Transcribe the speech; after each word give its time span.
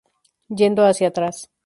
Yendo 0.59 0.83
hacia 0.87 1.09
atrás. 1.09 1.51